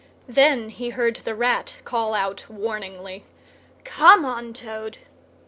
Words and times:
Then 0.27 0.69
he 0.69 0.89
heard 0.89 1.17
the 1.17 1.35
Rat 1.35 1.77
call 1.85 2.15
out 2.15 2.49
warningly, 2.49 3.23
"Come 3.83 4.25
on, 4.25 4.51
Toad!" 4.51 4.97